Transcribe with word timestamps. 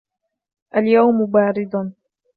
اليوم 0.75 1.25
بارد. 1.31 1.93